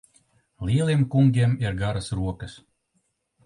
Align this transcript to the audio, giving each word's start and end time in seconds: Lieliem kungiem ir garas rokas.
Lieliem 0.69 1.03
kungiem 1.17 1.55
ir 1.67 1.79
garas 1.85 2.11
rokas. 2.23 2.59